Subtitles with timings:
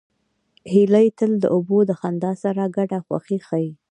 [0.71, 3.69] هیلۍ تل د اوبو د خندا سره ګډه خوښي ښيي